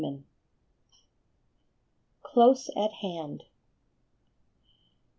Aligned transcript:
Jl 0.01 0.23
CLOSE 2.23 2.71
AT 2.75 2.91
HAND. 2.91 3.43